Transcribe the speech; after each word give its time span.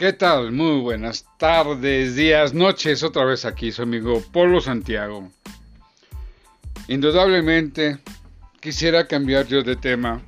¿Qué 0.00 0.14
tal? 0.14 0.50
Muy 0.50 0.80
buenas 0.80 1.26
tardes, 1.36 2.16
días, 2.16 2.54
noches, 2.54 3.02
otra 3.02 3.26
vez 3.26 3.44
aquí 3.44 3.70
su 3.70 3.82
amigo 3.82 4.22
Polo 4.32 4.58
Santiago. 4.62 5.30
Indudablemente 6.88 7.98
quisiera 8.60 9.06
cambiar 9.06 9.46
yo 9.46 9.62
de 9.62 9.76
tema, 9.76 10.22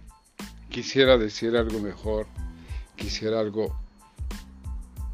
quisiera 0.68 1.16
decir 1.16 1.56
algo 1.56 1.80
mejor, 1.80 2.26
quisiera 2.96 3.40
algo 3.40 3.74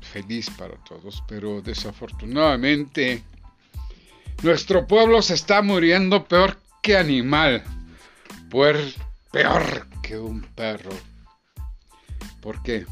feliz 0.01 0.51
para 0.51 0.75
todos, 0.79 1.23
pero 1.29 1.63
desafortunadamente 1.63 3.23
nuestro 4.43 4.89
pueblo 4.89 5.23
se 5.23 5.35
está 5.35 5.63
muriendo 5.63 6.27
peor 6.27 6.59
que 6.83 6.97
animal, 6.97 7.63
peor, 8.51 8.77
peor 9.31 9.87
que 10.03 10.19
un 10.19 10.43
perro. 10.43 10.91
¿Por 12.41 12.61
qué? 12.65 12.85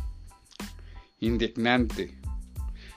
Indignante. 1.20 2.16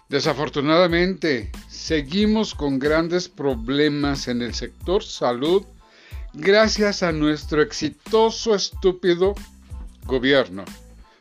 Desafortunadamente, 0.09 1.51
seguimos 1.69 2.53
con 2.55 2.79
grandes 2.79 3.29
problemas 3.29 4.27
en 4.27 4.41
el 4.41 4.55
sector 4.55 5.03
salud 5.03 5.63
gracias 6.33 7.03
a 7.03 7.11
nuestro 7.11 7.61
exitoso, 7.61 8.55
estúpido 8.55 9.35
gobierno. 10.05 10.65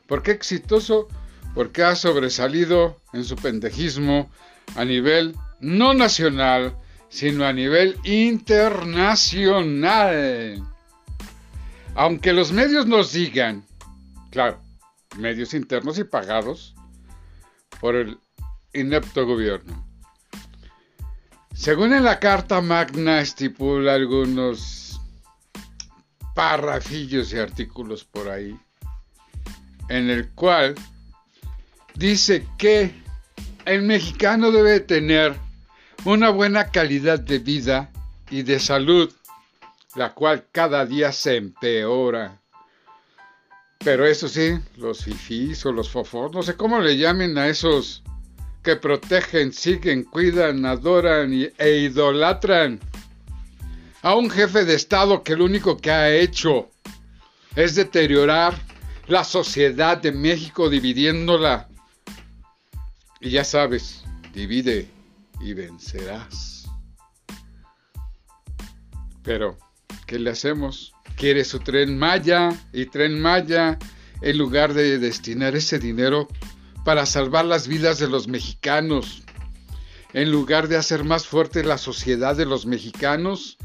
¿Por 0.07 0.23
qué 0.23 0.31
exitoso? 0.31 1.07
Porque 1.55 1.83
ha 1.83 1.95
sobresalido 1.97 2.97
en 3.13 3.25
su 3.25 3.37
pendejismo 3.37 4.31
a 4.75 4.87
nivel 4.87 5.37
no 5.61 5.93
nacional, 5.93 6.75
sino 7.11 7.45
a 7.45 7.53
nivel 7.53 7.99
internacional. 8.05 10.67
Aunque 11.95 12.33
los 12.33 12.53
medios 12.53 12.87
nos 12.87 13.13
digan, 13.13 13.67
claro, 14.31 14.63
medios 15.19 15.53
internos 15.53 15.99
y 15.99 16.05
pagados 16.05 16.75
por 17.81 17.97
el 17.97 18.19
inepto 18.73 19.27
gobierno. 19.27 19.87
Según 21.55 21.93
en 21.93 22.05
la 22.05 22.21
Carta 22.21 22.61
Magna 22.61 23.21
estipula 23.21 23.95
algunos 23.95 25.01
parrafillos 26.35 27.33
y 27.33 27.39
artículos 27.39 28.05
por 28.05 28.29
ahí, 28.29 28.57
en 29.89 30.09
el 30.09 30.31
cual 30.31 30.77
dice 31.95 32.47
que 32.59 32.95
el 33.65 33.83
mexicano 33.83 34.53
debe 34.53 34.81
tener 34.81 35.35
una 36.05 36.31
buena 36.31 36.71
calidad 36.71 37.19
de 37.19 37.41
vida 37.41 37.91
y 38.31 38.43
de 38.43 38.61
salud, 38.61 39.13
la 39.97 40.15
cual 40.15 40.47
cada 40.53 40.87
día 40.87 41.11
se 41.11 41.37
empeora. 41.37 42.41
Pero 43.79 44.07
eso 44.07 44.29
sí, 44.29 44.59
los 44.77 45.05
fifís 45.05 45.65
o 45.65 45.73
los 45.73 45.89
fofos, 45.89 46.33
no 46.33 46.43
sé 46.43 46.57
cómo 46.57 46.81
le 46.81 46.97
llamen 46.97 47.39
a 47.39 47.49
esos 47.49 48.03
que 48.63 48.77
protegen, 48.77 49.53
siguen, 49.53 50.05
cuidan, 50.05 50.67
adoran 50.67 51.33
e 51.33 51.71
idolatran 51.77 52.81
a 54.03 54.15
un 54.15 54.31
jefe 54.31 54.65
de 54.65 54.75
Estado 54.75 55.23
que 55.23 55.37
lo 55.37 55.45
único 55.45 55.77
que 55.77 55.91
ha 55.91 56.11
hecho 56.11 56.71
es 57.55 57.75
deteriorar 57.75 58.55
la 59.07 59.25
sociedad 59.25 59.97
de 59.97 60.13
México 60.13 60.69
dividiéndola. 60.69 61.69
Y 63.21 63.31
ya 63.31 63.45
sabes, 63.45 64.05
divide 64.33 64.89
y 65.41 65.55
vencerás. 65.55 66.67
Pero, 69.23 69.59
¿qué 70.09 70.19
le 70.19 70.31
hacemos? 70.31 70.95
Quiere 71.17 71.45
su 71.45 71.61
tren 71.61 71.99
Maya 71.99 72.49
y 72.73 72.87
tren 72.87 73.21
Maya 73.21 73.79
en 74.23 74.39
lugar 74.39 74.73
de 74.73 74.99
destinar 74.99 75.55
ese 75.55 75.79
dinero 75.79 76.27
para 76.85 77.05
salvar 77.05 77.45
las 77.45 77.69
vidas 77.69 77.99
de 77.99 78.09
los 78.09 78.27
mexicanos. 78.27 79.23
En 80.15 80.33
lugar 80.33 80.67
de 80.67 80.77
hacer 80.77 81.05
más 81.05 81.27
fuerte 81.27 81.63
la 81.63 81.77
sociedad 81.77 82.35
de 82.35 82.47
los 82.47 82.65
mexicanos, 82.65 83.59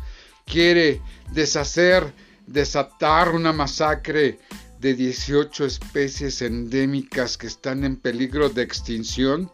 quiere 0.45 1.01
deshacer, 1.31 2.13
desatar 2.45 3.29
una 3.29 3.53
masacre 3.53 4.37
de 4.79 4.93
18 4.95 5.65
especies 5.65 6.41
endémicas 6.41 7.37
que 7.37 7.47
están 7.47 7.85
en 7.85 7.95
peligro 7.95 8.49
de 8.49 8.63
extinción 8.63 9.49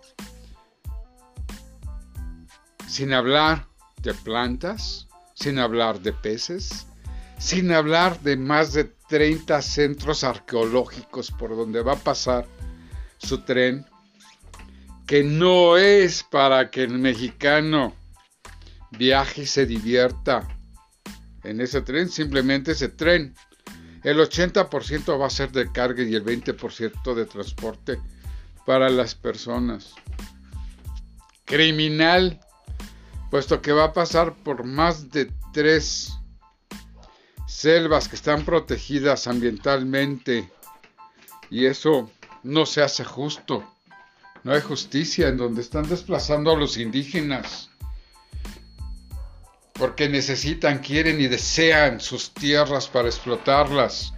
sin 2.87 3.13
hablar 3.13 3.67
de 4.01 4.15
plantas, 4.15 5.08
sin 5.39 5.57
hablar 5.57 6.01
de 6.01 6.11
peces, 6.11 6.87
sin 7.37 7.71
hablar 7.71 8.19
de 8.21 8.35
más 8.35 8.73
de 8.73 8.83
30 8.83 9.61
centros 9.61 10.23
arqueológicos 10.23 11.31
por 11.31 11.55
donde 11.55 11.81
va 11.81 11.93
a 11.93 12.03
pasar 12.03 12.45
su 13.17 13.39
tren, 13.39 13.85
que 15.07 15.23
no 15.23 15.77
es 15.77 16.23
para 16.23 16.69
que 16.69 16.83
el 16.83 16.99
mexicano 16.99 17.95
viaje 18.91 19.43
y 19.43 19.45
se 19.45 19.65
divierta 19.65 20.47
en 21.43 21.61
ese 21.61 21.81
tren, 21.81 22.09
simplemente 22.09 22.73
ese 22.73 22.89
tren. 22.89 23.33
El 24.03 24.17
80% 24.17 25.19
va 25.19 25.27
a 25.27 25.29
ser 25.29 25.51
de 25.51 25.71
carga 25.71 26.03
y 26.03 26.15
el 26.15 26.23
20% 26.23 27.13
de 27.13 27.25
transporte 27.25 27.99
para 28.65 28.89
las 28.89 29.15
personas. 29.15 29.93
Criminal 31.45 32.39
puesto 33.29 33.61
que 33.61 33.71
va 33.71 33.85
a 33.85 33.93
pasar 33.93 34.33
por 34.33 34.63
más 34.63 35.11
de 35.11 35.31
tres 35.53 36.13
selvas 37.47 38.07
que 38.07 38.15
están 38.15 38.45
protegidas 38.45 39.27
ambientalmente 39.27 40.49
y 41.49 41.65
eso 41.65 42.09
no 42.43 42.65
se 42.65 42.81
hace 42.81 43.03
justo. 43.03 43.63
No 44.43 44.53
hay 44.53 44.61
justicia 44.61 45.27
en 45.27 45.37
donde 45.37 45.61
están 45.61 45.87
desplazando 45.89 46.51
a 46.51 46.57
los 46.57 46.77
indígenas 46.77 47.69
porque 49.73 50.09
necesitan, 50.09 50.79
quieren 50.79 51.21
y 51.21 51.27
desean 51.27 52.01
sus 52.01 52.33
tierras 52.33 52.89
para 52.89 53.07
explotarlas. 53.07 54.13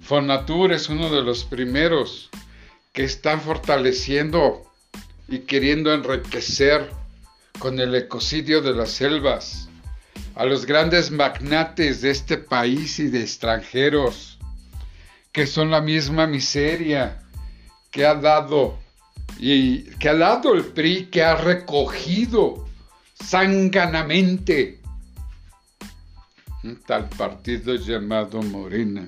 Fonatur 0.00 0.72
es 0.72 0.88
uno 0.88 1.10
de 1.10 1.22
los 1.22 1.44
primeros 1.44 2.30
que 2.92 3.02
están 3.02 3.40
fortaleciendo 3.40 4.62
y 5.28 5.40
queriendo 5.40 5.92
enriquecer 5.92 6.88
con 7.58 7.78
el 7.80 7.94
ecocidio 7.94 8.60
de 8.60 8.74
las 8.74 8.90
selvas, 8.90 9.68
a 10.34 10.44
los 10.44 10.66
grandes 10.66 11.10
magnates 11.10 12.00
de 12.00 12.10
este 12.10 12.38
país 12.38 12.98
y 12.98 13.08
de 13.08 13.20
extranjeros, 13.20 14.38
que 15.32 15.46
son 15.46 15.70
la 15.70 15.80
misma 15.80 16.26
miseria 16.26 17.22
que 17.90 18.04
ha 18.04 18.14
dado 18.14 18.78
y 19.38 19.82
que 19.98 20.08
ha 20.08 20.14
dado 20.14 20.54
el 20.54 20.64
PRI, 20.64 21.06
que 21.06 21.22
ha 21.22 21.36
recogido 21.36 22.66
sanganamente 23.14 24.80
un 26.62 26.76
tal 26.82 27.08
partido 27.10 27.74
llamado 27.76 28.42
Morena. 28.42 29.06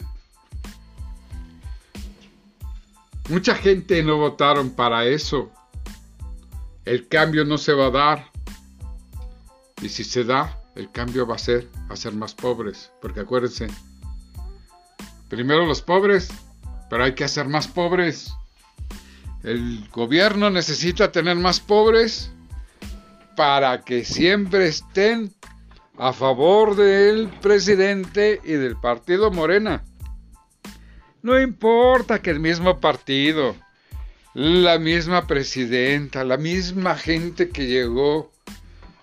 Mucha 3.28 3.54
gente 3.54 4.02
no 4.02 4.18
votaron 4.18 4.70
para 4.70 5.04
eso. 5.04 5.50
El 6.84 7.08
cambio 7.08 7.44
no 7.44 7.58
se 7.58 7.72
va 7.72 7.86
a 7.86 7.90
dar 7.90 8.35
y 9.86 9.88
si 9.88 10.02
se 10.02 10.24
da, 10.24 10.60
el 10.74 10.90
cambio 10.90 11.28
va 11.28 11.36
a 11.36 11.38
ser 11.38 11.68
a 11.88 11.94
ser 11.94 12.12
más 12.12 12.34
pobres. 12.34 12.90
Porque 13.00 13.20
acuérdense, 13.20 13.68
primero 15.28 15.64
los 15.64 15.80
pobres, 15.80 16.28
pero 16.90 17.04
hay 17.04 17.14
que 17.14 17.22
hacer 17.22 17.46
más 17.46 17.68
pobres. 17.68 18.32
El 19.44 19.88
gobierno 19.92 20.50
necesita 20.50 21.12
tener 21.12 21.36
más 21.36 21.60
pobres 21.60 22.32
para 23.36 23.82
que 23.82 24.04
siempre 24.04 24.66
estén 24.66 25.32
a 25.98 26.12
favor 26.12 26.74
del 26.74 27.28
presidente 27.40 28.40
y 28.42 28.54
del 28.54 28.76
partido 28.76 29.30
Morena. 29.30 29.84
No 31.22 31.40
importa 31.40 32.20
que 32.20 32.30
el 32.30 32.40
mismo 32.40 32.80
partido, 32.80 33.54
la 34.34 34.80
misma 34.80 35.28
presidenta, 35.28 36.24
la 36.24 36.38
misma 36.38 36.96
gente 36.96 37.50
que 37.50 37.66
llegó 37.68 38.32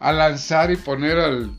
a 0.04 0.12
lanzar 0.12 0.70
y 0.70 0.76
poner 0.76 1.18
al 1.18 1.50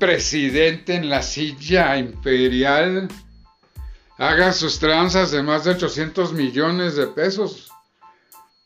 presidente 0.00 0.96
en 0.96 1.08
la 1.08 1.22
silla 1.22 1.96
imperial 1.96 3.06
haga 4.18 4.52
sus 4.52 4.80
tranzas 4.80 5.30
de 5.30 5.44
más 5.44 5.62
de 5.62 5.70
800 5.70 6.32
millones 6.32 6.96
de 6.96 7.06
pesos 7.06 7.70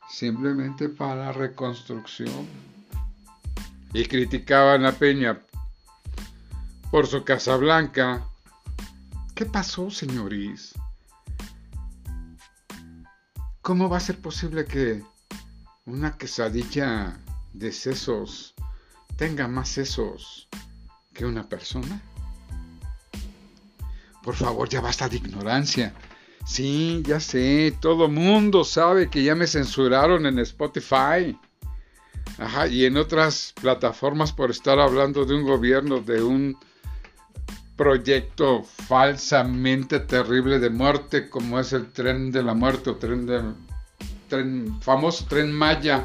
simplemente 0.09 0.89
para 0.89 1.31
reconstrucción. 1.33 2.49
Y 3.93 4.07
criticaban 4.07 4.87
a 4.87 4.93
Peña 4.93 5.43
por 6.91 7.07
su 7.07 7.23
Casa 7.23 7.55
Blanca. 7.57 8.27
¿Qué 9.35 9.45
pasó, 9.45 9.91
señorís? 9.91 10.73
¿Cómo 13.61 13.91
va 13.91 13.99
a 13.99 14.01
ser 14.01 14.19
posible 14.19 14.65
que 14.65 15.03
una 15.87 16.17
quesadilla 16.17 17.19
de 17.53 17.73
sesos 17.73 18.55
tenga 19.17 19.49
más 19.49 19.69
sesos 19.69 20.49
que 21.13 21.25
una 21.25 21.49
persona? 21.49 22.01
Por 24.23 24.35
favor, 24.35 24.69
ya 24.69 24.81
basta 24.81 25.09
de 25.09 25.17
ignorancia. 25.17 25.95
Sí, 26.47 27.03
ya 27.07 27.21
sé, 27.21 27.75
todo 27.81 28.09
mundo 28.09 28.65
sabe 28.65 29.09
que 29.09 29.23
ya 29.23 29.35
me 29.35 29.47
censuraron 29.47 30.27
en 30.27 30.39
Spotify. 30.39 31.39
Ajá, 32.39 32.67
y 32.69 32.85
en 32.85 32.97
otras 32.97 33.53
plataformas 33.61 34.33
por 34.33 34.51
estar 34.51 34.79
hablando 34.79 35.25
de 35.25 35.35
un 35.35 35.45
gobierno, 35.45 36.01
de 36.01 36.23
un 36.23 36.57
proyecto 37.77 38.63
falsamente 38.63 40.01
terrible 40.01 40.59
de 40.59 40.71
muerte 40.71 41.31
como 41.31 41.59
es 41.59 41.73
el 41.73 41.91
tren 41.91 42.31
de 42.31 42.43
la 42.43 42.55
muerte 42.55 42.91
o 42.91 42.97
tren 42.97 43.27
de 43.27 43.43
famoso 44.81 45.27
tren 45.27 45.53
Maya. 45.53 46.05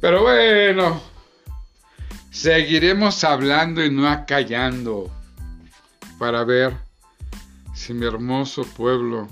Pero 0.00 0.22
bueno, 0.22 1.00
seguiremos 2.30 3.24
hablando 3.24 3.84
y 3.84 3.90
no 3.90 4.08
acallando 4.08 5.10
para 6.18 6.44
ver 6.44 6.76
si 7.74 7.94
mi 7.94 8.06
hermoso 8.06 8.62
pueblo 8.64 9.28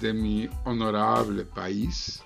de 0.00 0.12
mi 0.12 0.48
honorable 0.64 1.44
país 1.44 2.22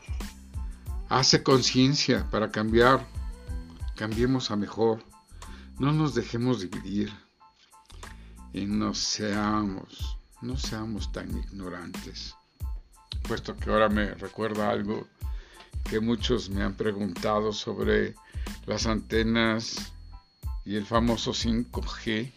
hace 1.09 1.43
conciencia 1.43 2.29
para 2.31 2.51
cambiar. 2.51 3.07
Cambiemos 3.97 4.51
a 4.51 4.57
mejor. 4.57 5.05
No 5.79 5.93
nos 5.93 6.15
dejemos 6.15 6.61
dividir 6.61 7.13
y 8.53 8.67
no 8.67 8.95
seamos, 8.95 10.17
no 10.41 10.57
seamos 10.57 11.11
tan 11.13 11.37
ignorantes. 11.37 12.35
Puesto 13.27 13.57
que 13.57 13.71
ahora 13.71 13.89
me 13.89 14.15
recuerda 14.15 14.71
algo 14.71 15.09
que 15.89 16.01
muchos 16.01 16.51
me 16.51 16.63
han 16.63 16.75
preguntado 16.75 17.53
sobre 17.53 18.15
las 18.67 18.87
antenas 18.87 19.93
y 20.65 20.77
el 20.77 20.87
famoso 20.87 21.33
5G. 21.33 22.33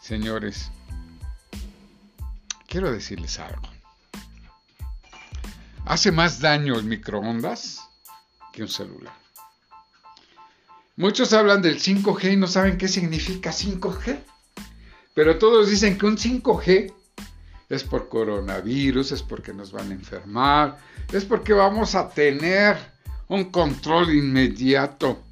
Señores, 0.00 0.70
quiero 2.66 2.92
decirles 2.92 3.38
algo. 3.38 3.68
Hace 5.84 6.12
más 6.12 6.40
daño 6.40 6.76
el 6.76 6.84
microondas 6.84 7.80
que 8.52 8.62
un 8.62 8.68
celular. 8.68 9.14
Muchos 10.96 11.32
hablan 11.32 11.62
del 11.62 11.80
5G 11.80 12.32
y 12.32 12.36
no 12.36 12.48
saben 12.48 12.76
qué 12.76 12.88
significa 12.88 13.50
5G. 13.52 14.18
Pero 15.14 15.38
todos 15.38 15.70
dicen 15.70 15.96
que 15.96 16.06
un 16.06 16.16
5G 16.16 16.92
es 17.68 17.84
por 17.84 18.08
coronavirus, 18.08 19.12
es 19.12 19.22
porque 19.22 19.52
nos 19.52 19.72
van 19.72 19.90
a 19.90 19.94
enfermar, 19.94 20.78
es 21.12 21.24
porque 21.24 21.52
vamos 21.52 21.94
a 21.94 22.08
tener 22.08 22.76
un 23.28 23.44
control 23.50 24.14
inmediato 24.14 25.22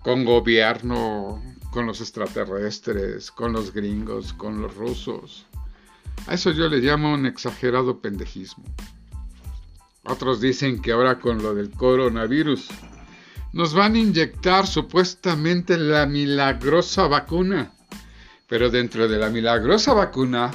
con 0.00 0.24
gobierno, 0.24 1.42
con 1.70 1.86
los 1.86 2.00
extraterrestres, 2.00 3.30
con 3.30 3.52
los 3.52 3.72
gringos, 3.72 4.32
con 4.32 4.60
los 4.60 4.74
rusos. 4.74 5.46
A 6.26 6.34
eso 6.34 6.50
yo 6.50 6.68
le 6.68 6.78
llamo 6.78 7.14
un 7.14 7.26
exagerado 7.26 8.00
pendejismo. 8.00 8.64
Otros 10.04 10.40
dicen 10.40 10.82
que 10.82 10.92
ahora 10.92 11.18
con 11.18 11.42
lo 11.42 11.54
del 11.54 11.70
coronavirus 11.70 12.68
nos 13.52 13.74
van 13.74 13.94
a 13.94 13.98
inyectar 13.98 14.66
supuestamente 14.66 15.78
la 15.78 16.06
milagrosa 16.06 17.06
vacuna. 17.06 17.72
Pero 18.52 18.68
dentro 18.68 19.08
de 19.08 19.16
la 19.16 19.30
milagrosa 19.30 19.94
vacuna 19.94 20.50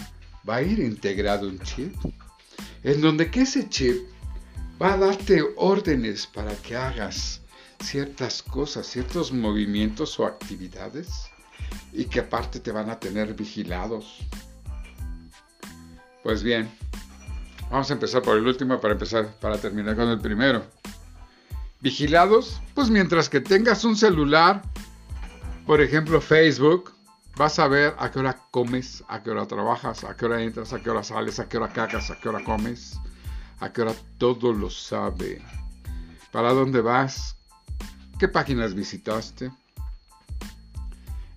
va 0.48 0.58
a 0.58 0.62
ir 0.62 0.78
integrado 0.78 1.48
un 1.48 1.58
chip. 1.62 1.96
En 2.84 3.02
donde 3.02 3.32
que 3.32 3.42
ese 3.42 3.68
chip 3.70 4.08
va 4.80 4.94
a 4.94 4.98
darte 4.98 5.44
órdenes 5.56 6.28
para 6.28 6.54
que 6.58 6.76
hagas 6.76 7.42
ciertas 7.80 8.44
cosas, 8.44 8.86
ciertos 8.86 9.32
movimientos 9.32 10.20
o 10.20 10.28
actividades. 10.28 11.10
Y 11.92 12.06
que 12.06 12.20
aparte 12.20 12.60
te 12.60 12.72
van 12.72 12.92
a 12.92 13.00
tener 13.00 13.34
vigilados. 13.34 14.20
Pues 16.22 16.44
bien, 16.44 16.70
vamos 17.72 17.90
a 17.90 17.94
empezar 17.94 18.22
por 18.22 18.38
el 18.38 18.46
último 18.46 18.80
para 18.80 18.94
empezar, 18.94 19.34
para 19.40 19.58
terminar 19.58 19.96
con 19.96 20.08
el 20.10 20.20
primero 20.20 20.64
vigilados, 21.80 22.62
pues 22.76 22.92
mientras 22.92 23.28
que 23.28 23.42
tengas 23.42 23.84
un 23.84 23.96
celular, 23.96 24.62
por 25.66 25.82
ejemplo 25.82 26.22
Facebook, 26.22 26.96
vas 27.38 27.60
a 27.60 27.68
ver 27.68 27.95
a 27.98 28.12
qué 28.12 28.19
hora 28.19 28.38
comes, 28.51 29.04
a 29.07 29.22
qué 29.22 29.31
hora 29.31 29.45
trabajas, 29.45 30.04
a 30.04 30.16
qué 30.16 30.25
hora 30.25 30.42
entras, 30.42 30.74
a 30.74 30.80
qué 30.80 30.89
hora 30.89 31.04
sales, 31.04 31.39
a 31.39 31.48
qué 31.48 31.57
hora 31.57 31.72
cagas, 31.72 32.10
a 32.10 32.19
qué 32.19 32.30
hora 32.30 32.44
comes, 32.44 33.00
a 33.60 33.72
qué 33.72 33.84
hora 33.84 33.94
todo 34.18 34.51
lo 34.54 34.69
sabe. 34.69 35.42
¿Para 36.31 36.54
dónde 36.54 36.81
vas? 36.81 37.38
¿Qué 38.19 38.28
páginas 38.28 38.74
visitaste? 38.74 39.51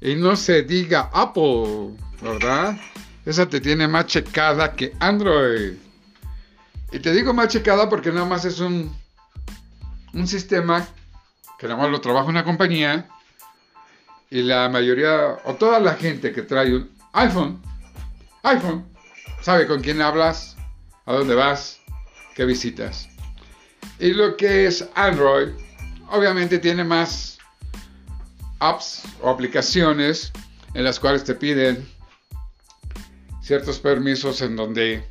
Y 0.00 0.14
no 0.14 0.35
se 0.35 0.62
diga 0.62 1.11
Apple, 1.12 1.94
¿verdad? 2.23 2.76
Esa 3.25 3.46
te 3.49 3.61
tiene 3.61 3.87
más 3.87 4.06
checada 4.06 4.73
que 4.75 4.94
Android. 4.99 5.75
Y 6.93 6.99
te 6.99 7.12
digo 7.12 7.35
más 7.35 7.49
checada 7.49 7.88
porque 7.88 8.11
nada 8.11 8.26
más 8.26 8.44
es 8.44 8.61
un 8.61 8.91
un 10.12 10.26
sistema 10.26 10.87
que 11.58 11.69
nada 11.69 11.81
más 11.81 11.91
lo 11.91 12.00
trabaja 12.00 12.29
una 12.29 12.44
compañía 12.44 13.08
y 14.31 14.43
la 14.43 14.69
mayoría 14.69 15.38
o 15.44 15.55
toda 15.55 15.81
la 15.81 15.94
gente 15.94 16.32
que 16.32 16.43
trae 16.43 16.75
un 16.75 16.91
iPhone, 17.12 17.61
iPhone, 18.44 18.87
sabe 19.43 19.67
con 19.67 19.82
quién 19.82 20.00
hablas, 20.00 20.56
a 21.05 21.15
dónde 21.15 21.35
vas, 21.35 21.81
qué 22.35 22.44
visitas. 22.44 23.09
Y 23.99 24.12
lo 24.12 24.37
que 24.37 24.67
es 24.67 24.88
Android, 24.94 25.49
obviamente 26.11 26.59
tiene 26.59 26.85
más 26.85 27.38
apps 28.61 29.03
o 29.21 29.29
aplicaciones 29.29 30.32
en 30.75 30.85
las 30.85 31.00
cuales 31.00 31.25
te 31.25 31.35
piden 31.35 31.87
ciertos 33.43 33.81
permisos 33.81 34.43
en 34.43 34.55
donde 34.55 35.05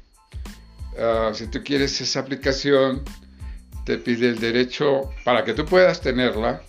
ah, 0.97 1.31
si 1.33 1.47
tú 1.47 1.61
quieres 1.63 1.99
esa 1.99 2.21
aplicación 2.21 3.03
te 3.85 3.97
pide 3.97 4.29
el 4.29 4.39
derecho 4.39 5.09
para 5.25 5.43
que 5.43 5.53
tú 5.53 5.65
puedas 5.65 5.99
tenerla, 5.99 6.61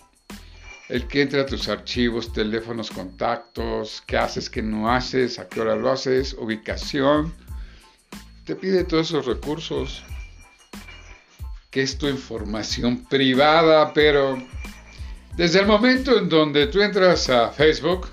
el 0.91 1.07
que 1.07 1.21
entre 1.21 1.39
a 1.39 1.45
tus 1.45 1.69
archivos, 1.69 2.33
teléfonos, 2.33 2.91
contactos, 2.91 4.03
qué 4.05 4.17
haces, 4.17 4.49
qué 4.49 4.61
no 4.61 4.91
haces, 4.91 5.39
a 5.39 5.47
qué 5.47 5.61
hora 5.61 5.77
lo 5.77 5.89
haces, 5.89 6.33
ubicación. 6.33 7.33
Te 8.43 8.55
pide 8.55 8.83
todos 8.83 9.07
esos 9.07 9.25
recursos, 9.25 10.03
que 11.69 11.81
es 11.81 11.97
tu 11.97 12.09
información 12.09 13.05
privada, 13.05 13.93
pero 13.93 14.37
desde 15.37 15.61
el 15.61 15.65
momento 15.65 16.17
en 16.17 16.27
donde 16.27 16.67
tú 16.67 16.81
entras 16.81 17.29
a 17.29 17.51
Facebook, 17.51 18.09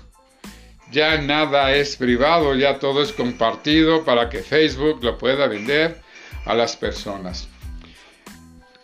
ya 0.89 1.17
nada 1.21 1.75
es 1.75 1.97
privado, 1.97 2.55
ya 2.55 2.79
todo 2.79 3.03
es 3.03 3.11
compartido 3.11 4.05
para 4.05 4.29
que 4.29 4.39
Facebook 4.39 5.03
lo 5.03 5.17
pueda 5.17 5.47
vender 5.47 6.01
a 6.45 6.55
las 6.55 6.77
personas. 6.77 7.49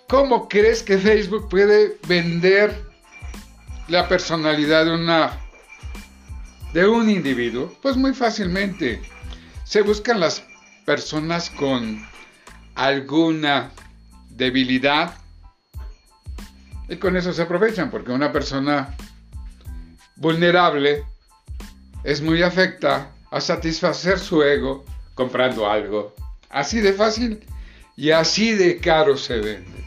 ¿Cómo 0.09 0.49
crees 0.49 0.83
que 0.83 0.97
Facebook 0.97 1.47
puede 1.47 1.97
vender 2.09 2.94
la 3.87 4.07
personalidad 4.07 4.85
de 4.85 4.93
una 4.93 5.39
de 6.73 6.87
un 6.87 7.09
individuo? 7.09 7.73
Pues 7.81 7.95
muy 7.95 8.13
fácilmente. 8.13 9.01
Se 9.63 9.81
buscan 9.81 10.19
las 10.19 10.43
personas 10.85 11.49
con 11.49 12.05
alguna 12.75 13.71
debilidad 14.29 15.15
y 16.87 16.97
con 16.97 17.15
eso 17.15 17.33
se 17.33 17.41
aprovechan 17.41 17.89
porque 17.89 18.11
una 18.11 18.31
persona 18.31 18.95
vulnerable 20.17 21.03
es 22.03 22.21
muy 22.21 22.43
afecta 22.43 23.11
a 23.31 23.41
satisfacer 23.41 24.19
su 24.19 24.43
ego 24.43 24.85
comprando 25.15 25.69
algo. 25.69 26.13
Así 26.49 26.79
de 26.79 26.93
fácil 26.93 27.43
y 27.95 28.11
así 28.11 28.53
de 28.53 28.77
caro 28.79 29.17
se 29.17 29.39
vende. 29.39 29.85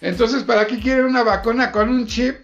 Entonces, 0.00 0.42
¿para 0.42 0.66
qué 0.66 0.78
quiere 0.78 1.04
una 1.04 1.22
vacuna 1.22 1.72
con 1.72 1.88
un 1.88 2.06
chip? 2.06 2.43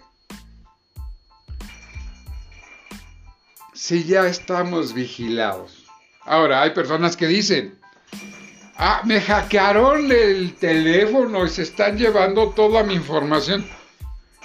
Si 3.81 4.03
ya 4.03 4.27
estamos 4.27 4.93
vigilados. 4.93 5.85
Ahora, 6.23 6.61
hay 6.61 6.69
personas 6.69 7.17
que 7.17 7.25
dicen, 7.25 7.79
ah, 8.75 9.01
me 9.05 9.19
hackearon 9.19 10.11
el 10.11 10.53
teléfono 10.53 11.43
y 11.43 11.49
se 11.49 11.63
están 11.63 11.97
llevando 11.97 12.51
toda 12.51 12.83
mi 12.83 12.93
información. 12.93 13.67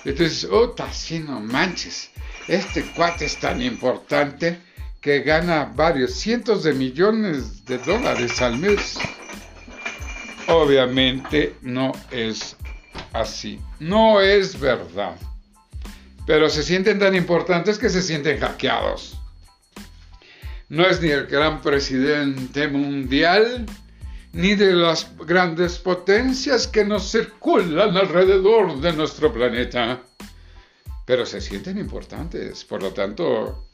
Entonces, 0.06 0.48
oh, 0.50 0.74
si 0.90 1.18
no 1.18 1.38
manches, 1.40 2.10
este 2.48 2.82
cuate 2.92 3.26
es 3.26 3.38
tan 3.38 3.60
importante 3.60 4.58
que 5.02 5.20
gana 5.20 5.70
varios 5.76 6.14
cientos 6.14 6.62
de 6.62 6.72
millones 6.72 7.62
de 7.66 7.76
dólares 7.76 8.40
al 8.40 8.56
mes. 8.56 8.98
Obviamente 10.48 11.56
no 11.60 11.92
es 12.10 12.56
así. 13.12 13.60
No 13.80 14.22
es 14.22 14.58
verdad. 14.58 15.14
Pero 16.26 16.48
se 16.48 16.62
sienten 16.62 16.98
tan 16.98 17.14
importantes 17.14 17.78
que 17.78 17.90
se 17.90 18.00
sienten 18.00 18.40
hackeados. 18.40 19.15
No 20.68 20.84
es 20.86 21.00
ni 21.00 21.10
el 21.10 21.26
gran 21.26 21.62
presidente 21.62 22.66
mundial, 22.66 23.66
ni 24.32 24.54
de 24.54 24.72
las 24.72 25.16
grandes 25.18 25.78
potencias 25.78 26.66
que 26.66 26.84
nos 26.84 27.10
circulan 27.10 27.96
alrededor 27.96 28.80
de 28.80 28.92
nuestro 28.92 29.32
planeta. 29.32 30.02
Pero 31.04 31.24
se 31.24 31.40
sienten 31.40 31.78
importantes, 31.78 32.64
por 32.64 32.82
lo 32.82 32.92
tanto, 32.92 33.64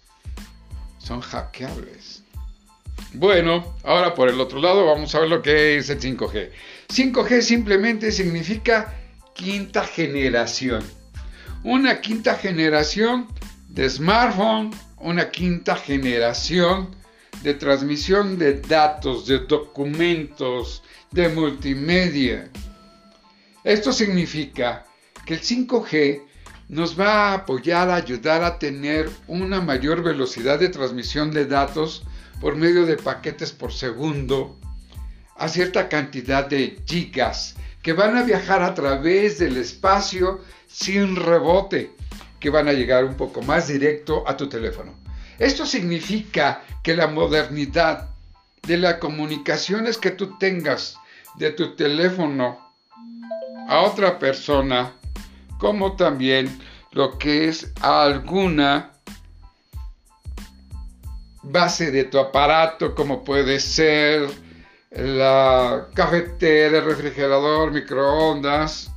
son 0.99 1.21
hackeables. 1.21 2.23
Bueno, 3.15 3.77
ahora 3.85 4.15
por 4.15 4.29
el 4.29 4.39
otro 4.41 4.61
lado 4.61 4.87
vamos 4.87 5.15
a 5.15 5.21
ver 5.21 5.29
lo 5.29 5.43
que 5.43 5.79
es 5.79 5.91
el 5.91 5.99
5G. 5.99 6.51
5G 6.89 7.41
simplemente 7.41 8.13
significa 8.13 8.95
quinta 9.35 9.85
generación. 9.85 10.83
Una 11.65 12.01
quinta 12.01 12.35
generación 12.35 13.29
de 13.73 13.89
smartphone, 13.89 14.71
una 14.99 15.31
quinta 15.31 15.77
generación 15.77 16.95
de 17.43 17.55
transmisión 17.55 18.39
de 18.39 18.61
datos, 18.61 19.27
de 19.27 19.39
documentos, 19.39 20.83
de 21.11 21.31
multimedia. 21.31 22.51
Esto 23.65 23.93
significa 23.93 24.85
que 25.25 25.35
el 25.35 25.41
5G 25.41 26.23
nos 26.69 26.99
va 26.99 27.31
a 27.31 27.35
apoyar 27.35 27.89
a 27.89 27.97
ayudar 27.97 28.45
a 28.45 28.59
tener 28.59 29.09
una 29.27 29.63
mayor 29.63 30.03
velocidad 30.03 30.59
de 30.59 30.69
transmisión 30.69 31.31
de 31.31 31.47
datos 31.47 32.05
por 32.41 32.57
medio 32.57 32.85
de 32.85 32.97
paquetes 32.97 33.53
por 33.53 33.73
segundo 33.73 34.59
a 35.37 35.49
cierta 35.49 35.89
cantidad 35.89 36.47
de 36.47 36.79
gigas 36.87 37.57
que 37.83 37.95
van 37.95 38.19
a 38.19 38.23
viajar 38.23 38.63
a 38.63 38.75
través 38.75 39.39
del 39.39 39.57
espacio 39.57 40.41
sin 40.67 41.17
rebote, 41.17 41.91
que 42.43 42.51
van 42.51 42.67
a 42.67 42.73
llegar 42.73 43.05
un 43.05 43.15
poco 43.15 43.41
más 43.41 43.69
directo 43.69 44.25
a 44.27 44.37
tu 44.37 44.49
teléfono. 44.49 44.93
Esto 45.39 45.65
significa 45.65 46.65
que 46.83 46.97
la 46.97 47.07
modernidad 47.07 48.09
de 48.67 48.79
las 48.79 48.95
comunicaciones 48.95 49.97
que 49.97 50.11
tú 50.11 50.37
tengas 50.39 50.99
de 51.37 51.53
tu 51.53 51.77
teléfono 51.77 52.59
a 53.69 53.83
otra 53.83 54.19
persona, 54.19 54.93
como 55.59 55.95
también 55.95 56.61
lo 56.91 57.17
que 57.17 57.49
es 57.49 57.73
alguna 57.81 58.91
base 61.45 61.93
de 61.93 62.05
tu 62.05 62.19
aparato, 62.19 62.93
como 62.97 63.23
puede 63.23 63.61
ser 63.61 64.29
la 64.91 65.87
cafetera, 65.95 66.79
el 66.79 66.85
refrigerador, 66.85 67.71
microondas, 67.71 68.91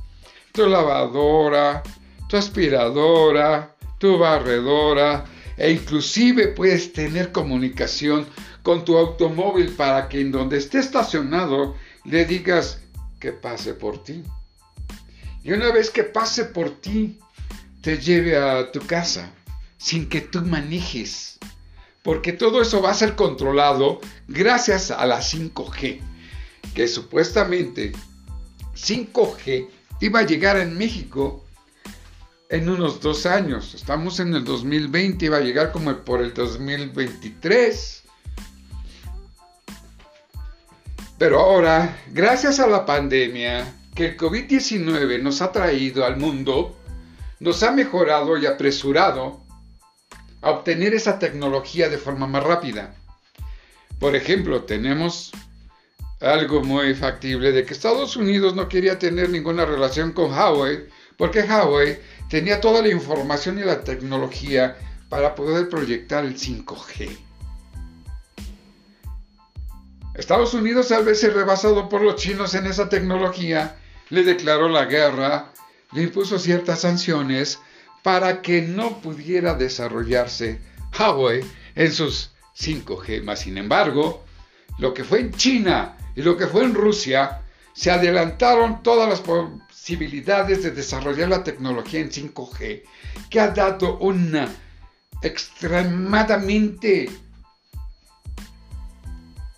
tu 0.50 0.66
lavadora, 0.66 1.84
tu 2.28 2.36
aspiradora, 2.36 3.74
tu 3.98 4.18
barredora 4.18 5.24
e 5.56 5.70
inclusive 5.70 6.48
puedes 6.48 6.92
tener 6.92 7.32
comunicación 7.32 8.26
con 8.62 8.84
tu 8.84 8.96
automóvil 8.96 9.70
para 9.70 10.08
que 10.08 10.20
en 10.20 10.32
donde 10.32 10.58
esté 10.58 10.78
estacionado 10.78 11.76
le 12.04 12.24
digas 12.24 12.80
que 13.20 13.32
pase 13.32 13.74
por 13.74 14.02
ti. 14.02 14.22
Y 15.42 15.52
una 15.52 15.70
vez 15.72 15.90
que 15.90 16.02
pase 16.02 16.44
por 16.44 16.70
ti, 16.70 17.18
te 17.80 17.98
lleve 17.98 18.36
a 18.36 18.70
tu 18.72 18.80
casa 18.80 19.32
sin 19.78 20.08
que 20.08 20.20
tú 20.20 20.42
manejes 20.42 21.36
porque 22.06 22.32
todo 22.32 22.62
eso 22.62 22.80
va 22.80 22.92
a 22.92 22.94
ser 22.94 23.16
controlado 23.16 24.00
gracias 24.28 24.92
a 24.92 25.04
la 25.06 25.18
5G, 25.18 25.98
que 26.72 26.86
supuestamente 26.86 27.90
5G 28.76 29.68
iba 30.00 30.20
a 30.20 30.22
llegar 30.22 30.56
en 30.56 30.78
México 30.78 31.44
en 32.48 32.68
unos 32.68 33.00
dos 33.00 33.26
años. 33.26 33.74
Estamos 33.74 34.20
en 34.20 34.34
el 34.34 34.44
2020, 34.44 35.26
iba 35.26 35.38
a 35.38 35.40
llegar 35.40 35.72
como 35.72 35.94
por 35.98 36.20
el 36.22 36.32
2023. 36.32 38.02
Pero 41.18 41.40
ahora, 41.40 41.98
gracias 42.12 42.60
a 42.60 42.66
la 42.66 42.84
pandemia 42.84 43.74
que 43.94 44.08
el 44.08 44.16
COVID-19 44.16 45.22
nos 45.22 45.40
ha 45.40 45.50
traído 45.50 46.04
al 46.04 46.18
mundo, 46.18 46.76
nos 47.40 47.62
ha 47.62 47.72
mejorado 47.72 48.36
y 48.36 48.46
apresurado 48.46 49.42
a 50.42 50.50
obtener 50.50 50.94
esa 50.94 51.18
tecnología 51.18 51.88
de 51.88 51.98
forma 51.98 52.26
más 52.26 52.44
rápida. 52.44 52.94
Por 53.98 54.14
ejemplo, 54.14 54.64
tenemos 54.64 55.32
algo 56.20 56.62
muy 56.62 56.94
factible 56.94 57.52
de 57.52 57.64
que 57.64 57.72
Estados 57.72 58.16
Unidos 58.16 58.54
no 58.54 58.68
quería 58.68 58.98
tener 58.98 59.30
ninguna 59.30 59.64
relación 59.64 60.12
con 60.12 60.30
Huawei 60.30 60.86
porque 61.16 61.42
Huawei 61.42 61.98
tenía 62.28 62.60
toda 62.60 62.82
la 62.82 62.88
información 62.88 63.58
y 63.58 63.62
la 63.62 63.82
tecnología 63.82 64.76
para 65.08 65.34
poder 65.34 65.68
proyectar 65.68 66.24
el 66.24 66.36
5G. 66.36 67.16
Estados 70.14 70.54
Unidos, 70.54 70.90
al 70.92 71.04
verse 71.04 71.30
rebasado 71.30 71.88
por 71.88 72.00
los 72.00 72.16
chinos 72.16 72.54
en 72.54 72.66
esa 72.66 72.88
tecnología, 72.88 73.76
le 74.08 74.24
declaró 74.24 74.68
la 74.68 74.86
guerra, 74.86 75.52
le 75.92 76.02
impuso 76.02 76.38
ciertas 76.38 76.80
sanciones 76.80 77.58
para 78.02 78.40
que 78.40 78.62
no 78.62 79.00
pudiera 79.00 79.54
desarrollarse 79.54 80.58
Huawei 80.98 81.44
en 81.74 81.92
sus 81.92 82.30
5G. 82.58 83.22
Más 83.22 83.40
sin 83.40 83.58
embargo, 83.58 84.24
lo 84.78 84.94
que 84.94 85.04
fue 85.04 85.20
en 85.20 85.32
China 85.32 85.96
y 86.14 86.22
lo 86.22 86.36
que 86.36 86.46
fue 86.46 86.64
en 86.64 86.74
Rusia, 86.74 87.42
se 87.76 87.90
adelantaron 87.90 88.82
todas 88.82 89.06
las 89.06 89.20
posibilidades 89.20 90.62
de 90.62 90.70
desarrollar 90.70 91.28
la 91.28 91.44
tecnología 91.44 92.00
en 92.00 92.10
5G, 92.10 92.82
que 93.28 93.38
ha 93.38 93.48
dado 93.48 93.98
una 93.98 94.48
extremadamente 95.20 97.10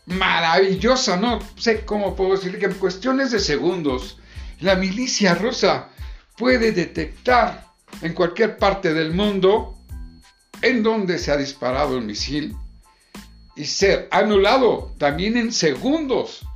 maravillosa, 0.06 1.16
no 1.16 1.38
sé 1.56 1.84
cómo 1.84 2.16
puedo 2.16 2.32
decir 2.32 2.58
que 2.58 2.66
en 2.66 2.74
cuestiones 2.74 3.30
de 3.30 3.38
segundos 3.38 4.18
la 4.60 4.74
milicia 4.74 5.36
rusa 5.36 5.90
puede 6.36 6.72
detectar 6.72 7.68
en 8.02 8.14
cualquier 8.14 8.56
parte 8.56 8.94
del 8.94 9.14
mundo 9.14 9.78
en 10.62 10.82
donde 10.82 11.18
se 11.18 11.30
ha 11.30 11.36
disparado 11.36 11.96
el 11.96 12.04
misil 12.04 12.56
y 13.54 13.64
ser 13.64 14.08
anulado 14.10 14.92
también 14.98 15.36
en 15.36 15.52
segundos. 15.52 16.47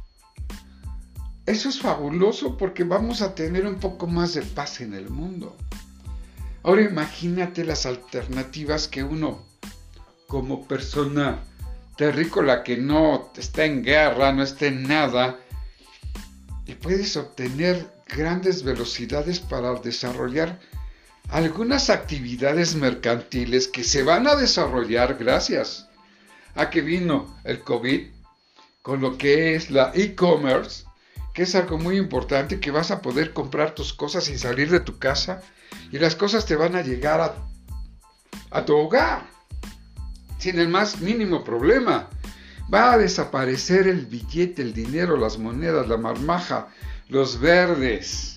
Eso 1.53 1.69
es 1.69 1.81
fabuloso 1.81 2.57
porque 2.57 2.83
vamos 2.83 3.21
a 3.21 3.35
tener 3.35 3.67
un 3.67 3.75
poco 3.75 4.07
más 4.07 4.33
de 4.33 4.41
paz 4.41 4.81
en 4.81 4.95
el 4.95 5.11
mundo. 5.11 5.55
Ahora 6.63 6.81
imagínate 6.81 7.63
las 7.63 7.85
alternativas 7.85 8.89
que 8.89 9.05
uno, 9.05 9.45
como 10.29 10.67
persona 10.67 11.45
terrícola 11.99 12.65
que 12.65 12.79
no 12.79 13.31
está 13.37 13.67
en 13.67 13.85
guerra, 13.85 14.33
no 14.33 14.43
está 14.43 14.65
en 14.65 14.85
nada, 14.85 15.41
y 16.65 16.73
puedes 16.73 17.19
obtener 17.19 17.87
grandes 18.07 18.63
velocidades 18.63 19.39
para 19.39 19.75
desarrollar 19.75 20.59
algunas 21.29 21.91
actividades 21.91 22.77
mercantiles 22.77 23.69
que 23.69 23.85
se 23.85 24.03
van 24.03 24.27
a 24.27 24.37
desarrollar 24.37 25.19
gracias 25.19 25.87
a 26.55 26.71
que 26.71 26.81
vino 26.81 27.39
el 27.45 27.61
COVID 27.61 28.07
con 28.81 29.03
lo 29.03 29.19
que 29.19 29.55
es 29.55 29.71
la 29.71 29.93
e-commerce, 29.95 30.87
que 31.33 31.43
es 31.43 31.55
algo 31.55 31.79
muy 31.79 31.97
importante, 31.97 32.61
que 32.61 32.71
vas 32.71 32.91
a 32.91 33.01
poder 33.03 33.33
comprar 33.33 33.75
tus 33.75 33.93
cosas 33.93 34.25
sin 34.25 34.39
salir 34.39 34.71
de 34.71 34.81
tu 34.81 34.99
casa 34.99 35.43
y 35.91 35.99
las 35.99 36.15
cosas 36.15 36.47
te 36.47 36.57
van 36.57 36.77
a 36.77 36.83
llegar 36.83 37.21
a, 37.21 37.35
a 38.51 38.65
tu 38.65 38.77
hogar 38.77 39.27
sin 40.39 40.59
el 40.59 40.69
más 40.69 41.01
mínimo 41.01 41.45
problema. 41.45 42.11
Va 42.73 42.93
a 42.93 42.99
desaparecer 42.99 43.87
el 43.87 44.07
billete, 44.07 44.63
el 44.63 44.73
dinero, 44.73 45.17
las 45.17 45.39
monedas, 45.39 45.89
la 45.89 45.97
marmaja, 45.97 46.69
los 47.09 47.39
verdes 47.39 48.33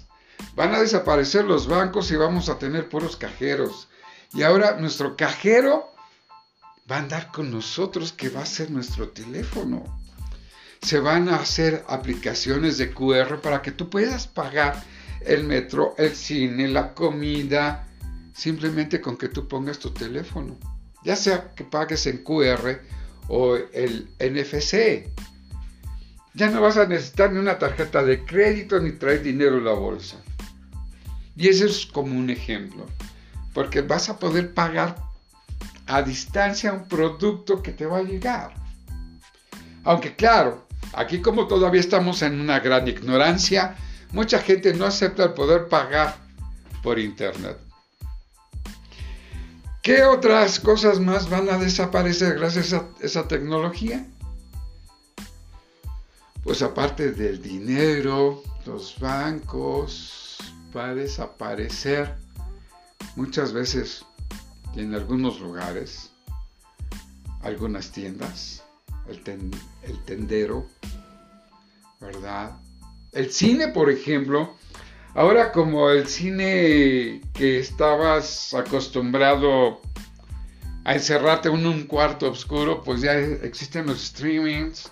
Van 0.56 0.74
a 0.74 0.80
desaparecer 0.80 1.44
los 1.44 1.68
bancos 1.68 2.12
y 2.12 2.16
vamos 2.16 2.48
a 2.48 2.58
tener 2.58 2.88
puros 2.88 3.18
cajeros. 3.18 3.90
Y 4.34 4.44
ahora 4.44 4.78
nuestro 4.80 5.18
cajero 5.18 5.92
va 6.90 6.98
a 6.98 7.00
andar 7.00 7.32
con 7.32 7.52
nosotros, 7.52 8.14
que 8.14 8.30
va 8.30 8.42
a 8.42 8.46
ser 8.46 8.72
nuestro 8.72 9.10
teléfono. 9.10 9.84
Se 10.86 11.00
van 11.00 11.30
a 11.30 11.38
hacer 11.38 11.84
aplicaciones 11.88 12.78
de 12.78 12.94
QR 12.94 13.42
para 13.42 13.64
que 13.64 13.72
tú 13.72 13.90
puedas 13.90 14.28
pagar 14.28 14.84
el 15.22 15.44
metro, 15.44 15.96
el 15.98 16.16
cine, 16.16 16.68
la 16.68 16.94
comida, 16.94 17.88
simplemente 18.36 19.02
con 19.02 19.18
que 19.18 19.30
tú 19.30 19.48
pongas 19.48 19.80
tu 19.80 19.90
teléfono. 19.90 20.56
Ya 21.04 21.16
sea 21.16 21.56
que 21.56 21.64
pagues 21.64 22.06
en 22.06 22.24
QR 22.24 22.82
o 23.30 23.56
el 23.56 24.12
NFC. 24.20 25.10
Ya 26.36 26.52
no 26.52 26.62
vas 26.62 26.78
a 26.78 26.86
necesitar 26.86 27.34
ni 27.34 27.40
una 27.40 27.58
tarjeta 27.58 28.04
de 28.04 28.24
crédito 28.24 28.80
ni 28.80 28.92
traer 28.92 29.24
dinero 29.24 29.58
en 29.58 29.66
la 29.66 29.74
bolsa. 29.74 30.18
Y 31.36 31.48
ese 31.48 31.66
es 31.66 31.88
como 31.88 32.16
un 32.16 32.30
ejemplo, 32.30 32.86
porque 33.56 33.82
vas 33.82 34.10
a 34.10 34.20
poder 34.20 34.54
pagar 34.54 34.98
a 35.88 36.04
distancia 36.04 36.74
un 36.74 36.88
producto 36.88 37.64
que 37.64 37.72
te 37.72 37.88
va 37.88 37.98
a 37.98 38.04
llegar. 38.04 38.54
Aunque 39.84 40.16
claro, 40.16 40.65
aquí 40.96 41.22
como 41.22 41.48
todavía 41.48 41.82
estamos 41.82 42.22
en 42.22 42.40
una 42.40 42.60
gran 42.60 42.88
ignorancia, 42.88 43.76
mucha 44.12 44.40
gente 44.40 44.74
no 44.74 44.86
acepta 44.86 45.24
el 45.24 45.34
poder 45.34 45.68
pagar 45.68 46.16
por 46.82 47.00
internet. 47.00 47.58
¿Qué 49.82 50.04
otras 50.04 50.60
cosas 50.60 51.00
más 51.00 51.30
van 51.30 51.50
a 51.50 51.58
desaparecer 51.58 52.40
gracias 52.40 52.74
a 52.74 52.88
esa 53.02 53.28
tecnología? 53.28 54.06
Pues 56.44 56.62
aparte 56.62 57.12
del 57.12 57.42
dinero, 57.42 58.42
los 58.66 59.00
bancos, 59.00 60.38
va 60.76 60.90
a 60.90 60.96
desaparecer 60.96 62.16
muchas 63.16 63.54
veces 63.54 64.06
en 64.76 64.94
algunos 64.94 65.40
lugares, 65.40 66.12
algunas 67.42 67.92
tiendas, 67.92 68.64
el, 69.08 70.04
tendero, 70.06 70.68
¿verdad? 72.00 72.58
El 73.12 73.32
cine, 73.32 73.70
por 73.70 73.90
ejemplo, 73.90 74.56
ahora 75.14 75.52
como 75.52 75.90
el 75.90 76.08
cine 76.08 77.22
que 77.34 77.60
estabas 77.60 78.54
acostumbrado 78.54 79.82
a 80.84 80.94
encerrarte 80.94 81.50
en 81.50 81.66
un 81.66 81.84
cuarto 81.84 82.30
oscuro, 82.30 82.84
pues 82.84 83.02
ya 83.02 83.14
existen 83.14 83.88
los 83.88 84.02
streamings, 84.02 84.92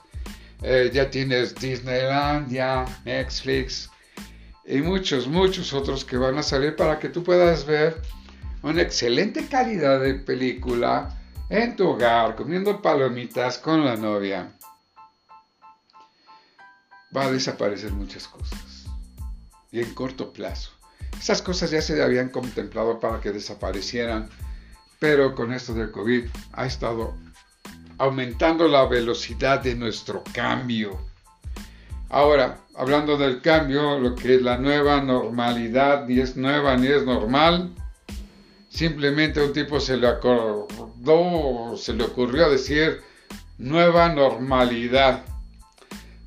eh, 0.62 0.90
ya 0.94 1.10
tienes 1.10 1.54
Disneyland, 1.56 2.52
ya 2.52 2.86
Netflix 3.06 3.90
y 4.66 4.78
muchos, 4.82 5.28
muchos 5.28 5.74
otros 5.74 6.06
que 6.06 6.18
van 6.18 6.38
a 6.38 6.44
salir 6.44 6.76
para 6.76 7.00
que 7.00 7.10
tú 7.10 7.24
puedas 7.24 7.66
ver 7.66 8.02
una 8.62 8.82
excelente 8.82 9.46
calidad 9.48 10.00
de 10.00 10.14
película 10.14 11.20
en 11.50 11.76
tu 11.76 11.90
hogar, 11.90 12.36
comiendo 12.36 12.82
palomitas 12.82 13.58
con 13.58 13.86
la 13.86 13.96
novia. 13.96 14.54
Va 17.16 17.26
a 17.26 17.32
desaparecer 17.32 17.92
muchas 17.92 18.28
cosas. 18.28 18.86
Y 19.72 19.80
en 19.82 19.94
corto 19.94 20.34
plazo. 20.34 20.72
Esas 21.20 21.42
cosas 21.42 21.72
ya 21.72 21.82
se 21.82 22.02
habían 22.02 22.30
contemplado 22.30 23.00
para 23.00 23.20
que 23.20 23.32
desaparecieran. 23.32 24.30
Pero 25.00 25.36
con 25.36 25.54
esto 25.54 25.74
del 25.74 25.92
COVID 25.92 26.26
ha 26.54 26.66
estado 26.66 27.16
aumentando 27.98 28.68
la 28.68 28.86
velocidad 28.86 29.62
de 29.62 29.76
nuestro 29.76 30.24
cambio. 30.34 31.00
Ahora, 32.10 32.60
hablando 32.76 33.18
del 33.18 33.42
cambio, 33.42 34.00
lo 34.00 34.16
que 34.16 34.36
es 34.36 34.42
la 34.42 34.58
nueva 34.58 35.02
normalidad, 35.02 36.08
ni 36.08 36.20
es 36.20 36.36
nueva 36.36 36.78
ni 36.78 36.88
es 36.88 37.06
normal, 37.06 37.74
simplemente 38.74 39.40
un 39.42 39.54
tipo 39.54 39.80
se 39.80 39.98
le 39.98 40.08
acordó, 40.08 41.78
se 41.78 41.94
le 41.94 42.06
ocurrió 42.06 42.50
decir 42.50 43.02
nueva 43.60 44.10
normalidad. 44.10 45.24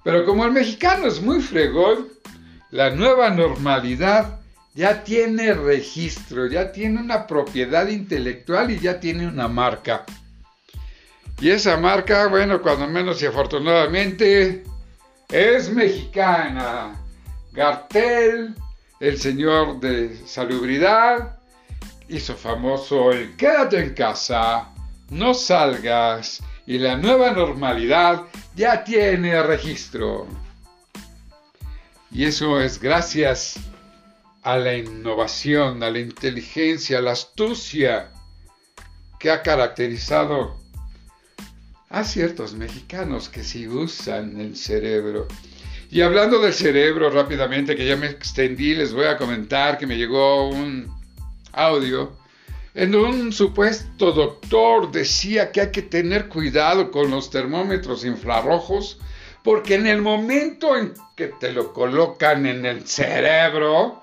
Pero 0.05 0.25
como 0.25 0.45
el 0.45 0.53
mexicano 0.53 1.07
es 1.07 1.21
muy 1.21 1.41
fregón, 1.41 2.07
la 2.71 2.91
nueva 2.91 3.31
normalidad 3.31 4.39
ya 4.75 5.03
tiene 5.03 5.55
registro, 5.55 6.47
ya 6.47 6.71
tiene 6.71 7.01
una 7.01 7.27
propiedad 7.27 7.89
intelectual 7.89 8.71
y 8.71 8.79
ya 8.79 9.01
tiene 9.01 9.27
una 9.27 9.49
marca. 9.49 10.05
Y 11.41 11.51
esa 11.51 11.77
marca, 11.77 12.29
bueno, 12.29 12.63
cuando 12.63 12.87
menos 12.87 13.21
y 13.23 13.27
afortunadamente, 13.27 14.63
es 15.29 15.71
mexicana. 15.71 16.95
Gartel, 17.53 18.55
el 19.01 19.19
señor 19.19 19.81
de 19.81 20.17
salubridad, 20.27 21.36
hizo 22.09 22.35
famoso 22.37 23.13
el 23.13 23.37
quédate 23.37 23.79
en 23.81 23.95
casa, 23.95 24.73
no 25.11 25.35
salgas 25.35 26.43
y 26.67 26.79
la 26.79 26.97
nueva 26.97 27.33
normalidad 27.33 28.25
ya 28.55 28.85
tiene 28.85 29.43
registro. 29.43 30.27
Y 32.11 32.25
eso 32.25 32.61
es 32.61 32.81
gracias 32.81 33.59
a 34.43 34.57
la 34.57 34.75
innovación, 34.75 35.83
a 35.83 35.91
la 35.91 35.99
inteligencia, 35.99 36.99
a 36.99 37.03
la 37.03 37.13
astucia 37.13 38.11
que 39.19 39.31
ha 39.31 39.43
caracterizado 39.43 40.57
a 41.89 42.05
ciertos 42.05 42.55
mexicanos 42.55 43.29
que 43.29 43.43
sí 43.43 43.67
usan 43.69 44.41
el 44.41 44.57
cerebro. 44.57 45.27
Y 45.91 46.01
hablando 46.01 46.41
del 46.41 46.53
cerebro 46.53 47.11
rápidamente, 47.11 47.77
que 47.77 47.87
ya 47.87 47.97
me 47.97 48.07
extendí, 48.07 48.75
les 48.75 48.93
voy 48.93 49.07
a 49.07 49.17
comentar 49.17 49.79
que 49.79 49.87
me 49.87 49.97
llegó 49.97 50.49
un 50.49 50.96
audio 51.57 52.13
en 52.75 52.95
un 52.95 53.33
supuesto 53.33 54.13
doctor 54.13 54.93
decía 54.93 55.51
que 55.51 55.63
hay 55.63 55.71
que 55.71 55.83
tener 55.83 56.29
cuidado 56.29 56.91
con 56.91 57.11
los 57.11 57.31
termómetros 57.31 58.05
infrarrojos 58.05 59.01
porque 59.43 59.75
en 59.75 59.87
el 59.87 60.03
momento 60.03 60.77
en 60.77 60.93
que 61.17 61.29
te 61.29 61.53
lo 61.53 61.73
colocan 61.73 62.47
en 62.47 62.67
el 62.67 62.87
cerebro, 62.87 64.03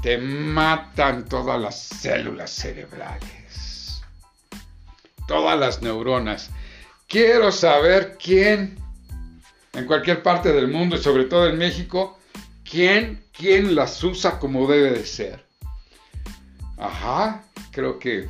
te 0.00 0.16
matan 0.16 1.28
todas 1.28 1.60
las 1.60 1.78
células 1.78 2.50
cerebrales 2.50 3.40
todas 5.30 5.56
las 5.56 5.80
neuronas. 5.80 6.50
Quiero 7.06 7.52
saber 7.52 8.18
quién, 8.20 8.76
en 9.72 9.86
cualquier 9.86 10.24
parte 10.24 10.52
del 10.52 10.66
mundo 10.66 10.96
y 10.96 10.98
sobre 10.98 11.26
todo 11.26 11.48
en 11.48 11.56
México, 11.56 12.18
quién, 12.68 13.22
quién 13.32 13.76
las 13.76 14.02
usa 14.02 14.40
como 14.40 14.66
debe 14.66 14.90
de 14.90 15.06
ser. 15.06 15.49
Ajá, 16.80 17.44
creo 17.72 17.98
que 17.98 18.26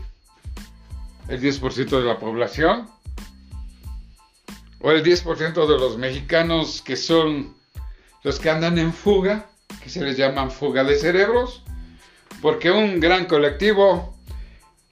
el 1.29 1.41
10% 1.41 1.89
de 1.89 2.05
la 2.05 2.19
población 2.19 2.91
o 4.81 4.91
el 4.91 5.05
10% 5.05 5.69
de 5.69 5.79
los 5.79 5.97
mexicanos 5.97 6.83
que 6.83 6.97
son 6.97 7.55
los 8.25 8.41
que 8.41 8.51
andan 8.51 8.77
en 8.79 8.93
fuga, 8.93 9.47
que 9.81 9.89
se 9.89 10.03
les 10.03 10.17
llaman 10.17 10.51
fuga 10.51 10.83
de 10.83 10.99
cerebros, 10.99 11.63
porque 12.43 12.73
un 12.73 12.99
gran 12.99 13.27
colectivo, 13.27 14.19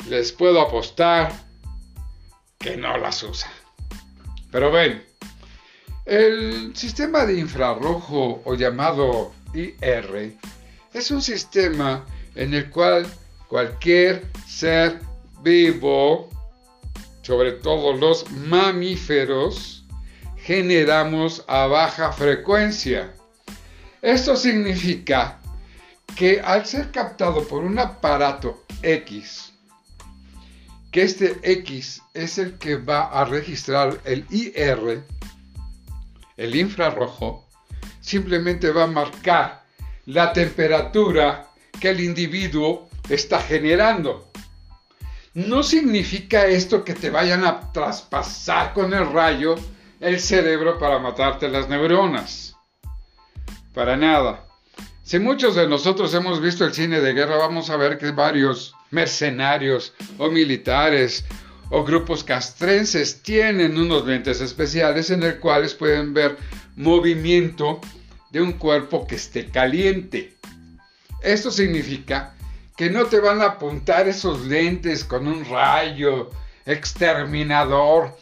les 0.08 0.30
puedo 0.30 0.60
apostar, 0.60 1.32
que 2.58 2.76
no 2.76 2.96
las 2.96 3.24
usa. 3.24 3.50
Pero 4.52 4.70
ven, 4.70 5.04
el 6.06 6.76
sistema 6.76 7.26
de 7.26 7.40
infrarrojo 7.40 8.40
o 8.44 8.54
llamado 8.54 9.32
IR 9.52 10.36
es 10.94 11.10
un 11.10 11.22
sistema 11.22 12.06
en 12.36 12.54
el 12.54 12.70
cual 12.70 13.06
cualquier 13.48 14.26
ser 14.46 15.00
vivo, 15.42 16.28
sobre 17.22 17.52
todo 17.52 17.92
los 17.94 18.30
mamíferos, 18.30 19.84
generamos 20.36 21.44
a 21.48 21.66
baja 21.66 22.12
frecuencia. 22.12 23.14
Esto 24.00 24.36
significa 24.36 25.40
que 26.16 26.40
al 26.40 26.66
ser 26.66 26.90
captado 26.90 27.46
por 27.46 27.64
un 27.64 27.78
aparato 27.78 28.64
X 28.82 29.52
que 30.90 31.02
este 31.02 31.38
X 31.42 32.02
es 32.14 32.38
el 32.38 32.58
que 32.58 32.76
va 32.76 33.04
a 33.04 33.24
registrar 33.24 34.00
el 34.04 34.24
IR, 34.30 35.02
el 36.36 36.54
infrarrojo, 36.56 37.46
simplemente 38.00 38.70
va 38.70 38.84
a 38.84 38.88
marcar 38.88 39.64
la 40.06 40.32
temperatura 40.32 41.50
que 41.78 41.90
el 41.90 42.00
individuo 42.00 42.88
está 43.08 43.40
generando. 43.40 44.30
No 45.34 45.62
significa 45.62 46.46
esto 46.46 46.84
que 46.84 46.94
te 46.94 47.10
vayan 47.10 47.44
a 47.44 47.72
traspasar 47.72 48.72
con 48.72 48.92
el 48.92 49.12
rayo 49.12 49.54
el 50.00 50.20
cerebro 50.20 50.78
para 50.78 50.98
matarte 50.98 51.48
las 51.48 51.68
neuronas. 51.68 52.56
Para 53.74 53.96
nada. 53.96 54.44
Si 55.02 55.18
muchos 55.18 55.54
de 55.54 55.66
nosotros 55.68 56.12
hemos 56.14 56.40
visto 56.40 56.64
el 56.64 56.74
cine 56.74 57.00
de 57.00 57.14
guerra, 57.14 57.36
vamos 57.36 57.70
a 57.70 57.76
ver 57.76 57.98
que 57.98 58.10
varios 58.10 58.74
mercenarios 58.90 59.94
o 60.18 60.30
militares 60.30 61.24
o 61.70 61.84
grupos 61.84 62.24
castrenses 62.24 63.22
tienen 63.22 63.78
unos 63.78 64.06
lentes 64.06 64.40
especiales 64.40 65.10
en 65.10 65.20
los 65.20 65.34
cuales 65.34 65.74
pueden 65.74 66.14
ver 66.14 66.36
movimiento 66.76 67.80
de 68.30 68.40
un 68.40 68.52
cuerpo 68.52 69.06
que 69.06 69.16
esté 69.16 69.46
caliente. 69.46 70.36
Esto 71.22 71.50
significa 71.50 72.34
que 72.78 72.88
no 72.90 73.06
te 73.06 73.18
van 73.18 73.42
a 73.42 73.46
apuntar 73.46 74.06
esos 74.06 74.46
lentes 74.46 75.02
con 75.02 75.26
un 75.26 75.44
rayo 75.44 76.30
exterminador 76.64 78.16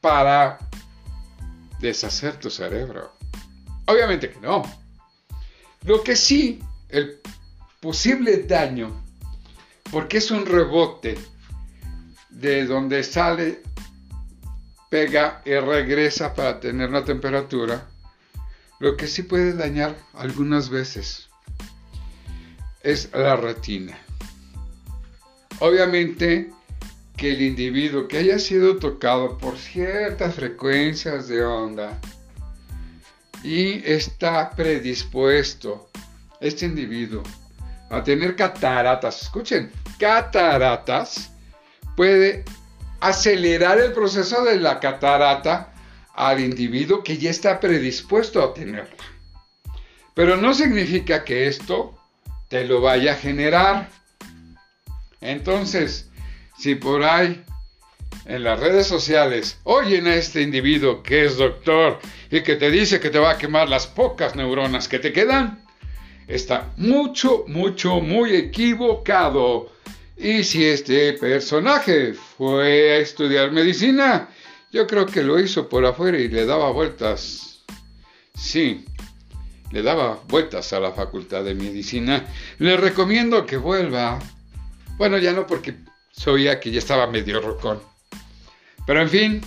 para 0.00 0.58
deshacer 1.78 2.36
tu 2.36 2.50
cerebro. 2.50 3.12
Obviamente 3.86 4.32
que 4.32 4.40
no. 4.40 4.64
Lo 5.84 6.02
que 6.02 6.16
sí, 6.16 6.60
el 6.88 7.20
posible 7.78 8.38
daño 8.38 9.00
porque 9.92 10.18
es 10.18 10.32
un 10.32 10.44
rebote 10.44 11.16
de 12.30 12.66
donde 12.66 13.04
sale, 13.04 13.62
pega 14.90 15.40
y 15.44 15.54
regresa 15.54 16.34
para 16.34 16.58
tener 16.58 16.90
la 16.90 17.04
temperatura, 17.04 17.86
lo 18.80 18.96
que 18.96 19.06
sí 19.06 19.22
puede 19.22 19.52
dañar 19.52 19.94
algunas 20.14 20.68
veces 20.68 21.28
es 22.84 23.10
la 23.12 23.34
retina. 23.34 23.98
Obviamente 25.58 26.50
que 27.16 27.32
el 27.32 27.42
individuo 27.42 28.06
que 28.06 28.18
haya 28.18 28.38
sido 28.38 28.76
tocado 28.76 29.38
por 29.38 29.56
ciertas 29.56 30.34
frecuencias 30.34 31.28
de 31.28 31.44
onda 31.44 31.98
y 33.42 33.82
está 33.90 34.50
predispuesto, 34.50 35.90
este 36.40 36.66
individuo, 36.66 37.22
a 37.90 38.02
tener 38.02 38.36
cataratas, 38.36 39.22
escuchen, 39.22 39.70
cataratas, 39.98 41.30
puede 41.96 42.44
acelerar 43.00 43.78
el 43.78 43.92
proceso 43.92 44.44
de 44.44 44.56
la 44.56 44.80
catarata 44.80 45.72
al 46.14 46.40
individuo 46.40 47.02
que 47.02 47.18
ya 47.18 47.30
está 47.30 47.60
predispuesto 47.60 48.42
a 48.42 48.52
tenerla. 48.52 49.04
Pero 50.14 50.36
no 50.36 50.54
significa 50.54 51.24
que 51.24 51.46
esto 51.46 51.98
te 52.48 52.64
lo 52.64 52.80
vaya 52.80 53.12
a 53.12 53.16
generar. 53.16 53.88
Entonces, 55.20 56.10
si 56.58 56.74
por 56.74 57.02
ahí 57.02 57.44
en 58.26 58.44
las 58.44 58.60
redes 58.60 58.86
sociales 58.86 59.58
oyen 59.64 60.06
a 60.06 60.14
este 60.14 60.42
individuo 60.42 61.02
que 61.02 61.24
es 61.24 61.36
doctor 61.36 61.98
y 62.30 62.42
que 62.42 62.56
te 62.56 62.70
dice 62.70 63.00
que 63.00 63.10
te 63.10 63.18
va 63.18 63.32
a 63.32 63.38
quemar 63.38 63.68
las 63.68 63.86
pocas 63.86 64.34
neuronas 64.34 64.88
que 64.88 64.98
te 64.98 65.12
quedan, 65.12 65.62
está 66.26 66.72
mucho, 66.76 67.44
mucho, 67.48 68.00
muy 68.00 68.34
equivocado. 68.34 69.72
Y 70.16 70.44
si 70.44 70.64
este 70.64 71.14
personaje 71.14 72.14
fue 72.14 72.92
a 72.92 72.96
estudiar 72.98 73.50
medicina, 73.50 74.28
yo 74.72 74.86
creo 74.86 75.06
que 75.06 75.22
lo 75.22 75.38
hizo 75.38 75.68
por 75.68 75.84
afuera 75.84 76.18
y 76.18 76.28
le 76.28 76.46
daba 76.46 76.70
vueltas. 76.70 77.64
Sí, 78.36 78.84
le 79.74 79.82
daba 79.82 80.20
vueltas 80.28 80.72
a 80.72 80.78
la 80.78 80.92
facultad 80.92 81.42
de 81.42 81.52
medicina. 81.52 82.24
Le 82.58 82.76
recomiendo 82.76 83.44
que 83.44 83.56
vuelva. 83.56 84.20
Bueno, 84.96 85.18
ya 85.18 85.32
no 85.32 85.48
porque 85.48 85.74
soy 86.12 86.48
que 86.60 86.70
ya 86.70 86.78
estaba 86.78 87.08
medio 87.08 87.40
rocón. 87.40 87.82
Pero 88.86 89.00
en 89.02 89.08
fin, 89.08 89.40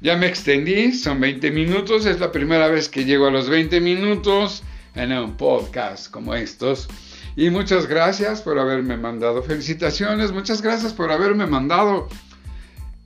ya 0.00 0.16
me 0.16 0.26
extendí, 0.26 0.92
son 0.92 1.20
20 1.20 1.52
minutos, 1.52 2.04
es 2.04 2.18
la 2.18 2.32
primera 2.32 2.66
vez 2.66 2.88
que 2.88 3.04
llego 3.04 3.28
a 3.28 3.30
los 3.30 3.48
20 3.48 3.80
minutos 3.80 4.64
en 4.96 5.12
un 5.12 5.36
podcast 5.36 6.10
como 6.10 6.34
estos. 6.34 6.88
Y 7.36 7.50
muchas 7.50 7.86
gracias 7.86 8.42
por 8.42 8.58
haberme 8.58 8.96
mandado 8.96 9.44
felicitaciones, 9.44 10.32
muchas 10.32 10.62
gracias 10.62 10.92
por 10.92 11.12
haberme 11.12 11.46
mandado 11.46 12.08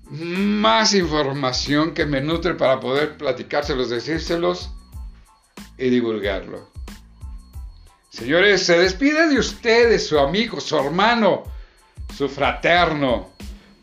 más 0.09 0.95
información 0.95 1.93
que 1.93 2.07
me 2.07 2.23
nutre 2.23 2.55
para 2.55 2.81
poder 2.81 3.19
platicárselos, 3.19 3.91
decírselos 3.91 4.71
y 5.83 5.91
divulgarlo. 5.91 6.71
Señores, 8.09 8.63
se 8.63 8.79
despide 8.79 9.29
de 9.29 9.39
ustedes, 9.39 10.07
su 10.07 10.19
amigo, 10.19 10.59
su 10.61 10.77
hermano, 10.77 11.43
su 12.15 12.29
fraterno, 12.29 13.31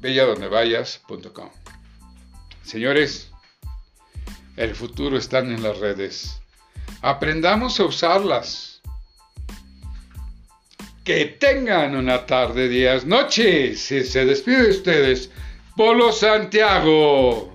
www.belladondevayas.com. 0.00 1.50
Señores, 2.62 3.30
el 4.56 4.74
futuro 4.74 5.16
está 5.16 5.40
en 5.40 5.62
las 5.62 5.78
redes. 5.78 6.40
Aprendamos 7.02 7.80
a 7.80 7.84
usarlas. 7.84 8.80
Que 11.04 11.24
tengan 11.24 11.96
una 11.96 12.26
tarde, 12.26 12.68
días, 12.68 13.04
noches. 13.04 13.80
Se 13.80 14.24
despide 14.24 14.64
de 14.64 14.70
ustedes, 14.70 15.30
Polo 15.76 16.12
Santiago. 16.12 17.49